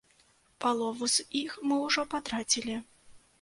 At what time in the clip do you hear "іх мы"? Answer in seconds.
1.41-1.77